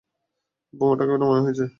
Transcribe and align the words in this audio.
বোমাটাকে 0.73 1.13
নামানো 1.13 1.41
হয়েছে! 1.45 1.65